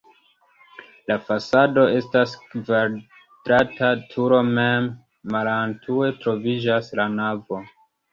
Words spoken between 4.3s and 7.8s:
mem, malantaŭe troviĝas la navo.